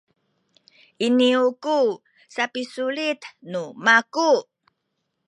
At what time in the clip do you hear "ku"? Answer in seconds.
1.63-1.77